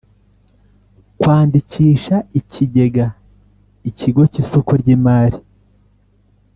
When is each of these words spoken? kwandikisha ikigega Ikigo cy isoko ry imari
kwandikisha 1.19 2.15
ikigega 2.39 3.07
Ikigo 3.89 4.21
cy 4.31 4.37
isoko 4.43 4.71
ry 4.81 4.87
imari 4.95 5.37